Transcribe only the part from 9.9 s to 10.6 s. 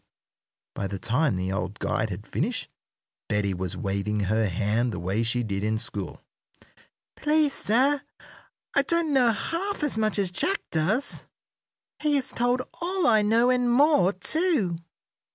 much as Jack